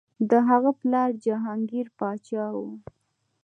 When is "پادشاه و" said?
1.99-2.61